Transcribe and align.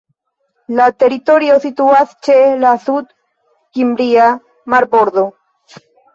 La 0.77 0.85
teritorio 1.03 1.57
situas 1.65 2.15
ĉe 2.29 2.39
la 2.65 2.73
Sud-Kimria 2.87 4.33
marbordo. 4.77 5.29